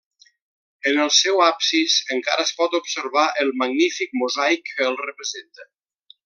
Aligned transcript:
En 0.91 0.95
el 1.01 1.11
seu 1.17 1.43
absis 1.47 1.97
encara 2.15 2.45
es 2.49 2.55
pot 2.61 2.77
observar 2.79 3.27
el 3.45 3.53
magnífic 3.63 4.19
mosaic 4.23 4.73
que 4.73 4.89
el 4.91 4.99
representa. 5.07 5.71